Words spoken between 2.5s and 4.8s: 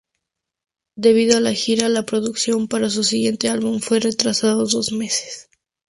para su siguiente álbum fue retrasado